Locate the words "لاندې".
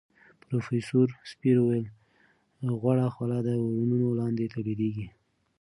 4.19-4.51